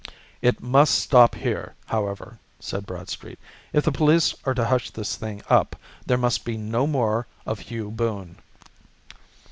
[0.41, 3.37] "It must stop here, however," said Bradstreet.
[3.71, 5.75] "If the police are to hush this thing up,
[6.07, 8.37] there must be no more of Hugh Boone."